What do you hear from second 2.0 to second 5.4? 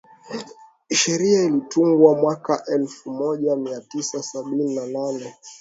mwaka elfu moja mia tisa sabini na nane